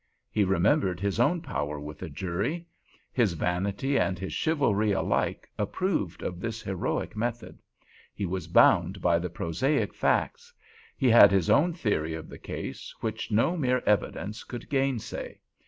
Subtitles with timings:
[0.31, 2.65] He remembered his own power with a jury;
[3.13, 7.59] his vanity and his chivalry alike approved of this heroic method;
[8.11, 13.29] he was bound by the prosaic facts—he had his own theory of the case, which
[13.29, 15.39] no mere evidence could gainsay.